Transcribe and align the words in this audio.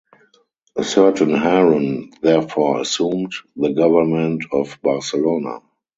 A 0.75 0.83
certain 0.83 1.29
Harun 1.29 2.09
therefore 2.23 2.81
assumed 2.81 3.33
the 3.55 3.71
government 3.71 4.45
of 4.51 4.79
Barcelona. 4.81 5.59